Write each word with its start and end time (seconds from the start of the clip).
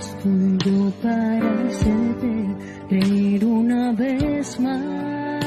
todo 0.00 0.90
para 1.02 1.68
hacerte 1.68 2.32
reír 2.88 3.44
una 3.44 3.92
vez 3.92 4.58
más. 4.60 5.44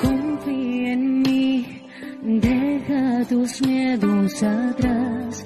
Confía 0.00 0.92
en 0.92 1.22
mí, 1.22 1.82
deja 2.22 3.24
tus 3.28 3.60
miedos 3.62 4.42
atrás 4.42 5.44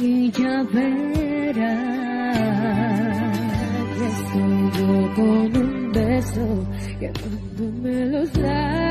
y 0.00 0.30
ya 0.30 0.62
verás. 0.62 1.66
Estoy 4.08 4.70
yo 4.78 5.14
con 5.14 5.56
un 5.56 5.92
beso 5.92 6.66
que 6.98 7.12
no 7.58 7.70
me 7.82 8.06
los 8.06 8.32
das. 8.32 8.85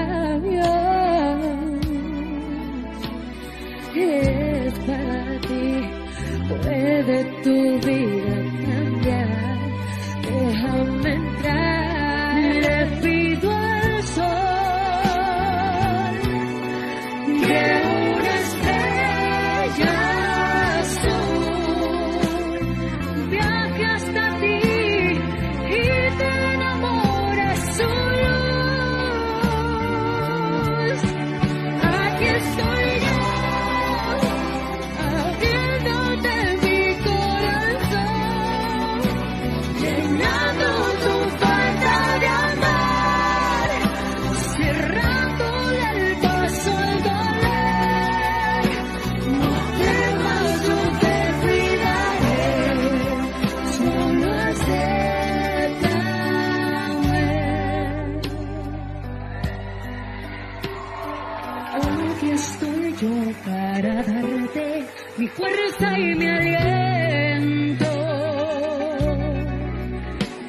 para 63.44 64.04
darte 64.04 64.86
mi 65.18 65.28
fuerza 65.28 65.98
y 65.98 66.16
mi 66.16 66.28
aliento. 66.28 67.86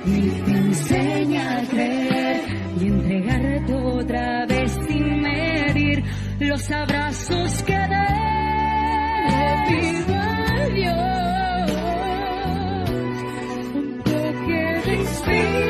Y 0.05 0.31
te 0.45 0.51
enseña 0.51 1.59
a 1.59 1.67
creer 1.67 2.41
y 2.81 2.87
entregarte 2.87 3.75
otra 3.75 4.47
vez 4.47 4.73
sin 4.89 5.21
medir 5.21 6.05
los 6.41 6.71
abrazos 6.71 7.63
que 7.65 7.73
le. 7.73 8.07
Un 13.75 14.03
toque 14.05 14.83
de. 14.87 15.66